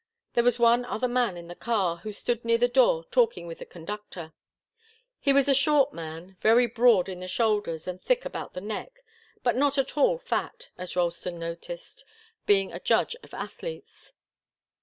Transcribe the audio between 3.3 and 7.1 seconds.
with the conductor. He was a short man, very broad